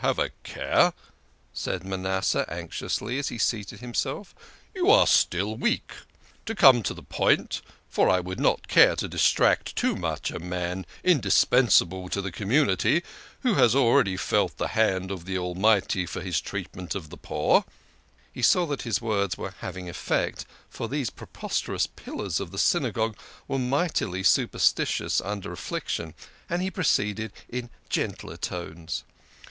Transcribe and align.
Have 0.01 0.17
a 0.17 0.31
care!" 0.41 0.93
said 1.53 1.83
Manas 1.83 2.25
seh 2.29 2.43
anxiously, 2.47 3.19
as 3.19 3.27
he 3.27 3.37
seated 3.37 3.81
himself." 3.81 4.33
You 4.75 4.89
are 4.89 5.05
still 5.05 5.55
weak. 5.55 5.91
To 6.47 6.55
come 6.55 6.81
to 6.81 6.95
the 6.95 7.03
point 7.03 7.61
for 7.87 8.09
I 8.09 8.19
would 8.19 8.39
not 8.39 8.67
care 8.67 8.95
to 8.95 9.07
distract 9.07 9.75
too 9.75 9.95
much 9.95 10.31
a 10.31 10.39
man 10.39 10.87
indispensable 11.03 12.09
to 12.09 12.19
the 12.19 12.31
community, 12.31 13.03
who 13.41 13.53
has 13.53 13.75
already 13.75 14.17
felt 14.17 14.57
the 14.57 14.69
hand 14.69 15.11
of 15.11 15.25
the 15.25 15.37
Almighty 15.37 16.07
for 16.07 16.21
his 16.21 16.41
treatment 16.41 16.95
of 16.95 17.11
the 17.11 17.15
poor" 17.17 17.63
He 18.33 18.41
saw 18.41 18.65
that 18.65 18.81
his 18.81 19.01
words 19.03 19.37
were 19.37 19.53
having 19.59 19.87
effect, 19.87 20.47
for 20.67 20.87
these 20.89 21.11
pros 21.11 21.29
perous 21.61 21.85
pillars 21.95 22.39
of 22.39 22.49
the 22.49 22.57
Synagogue 22.57 23.17
were 23.47 23.59
mightily 23.59 24.23
superstitious 24.23 25.21
under 25.21 25.51
affliction, 25.51 26.15
and 26.49 26.63
he 26.63 26.71
proceeded 26.71 27.31
in 27.47 27.69
gentler 27.87 28.37
tones. 28.37 29.03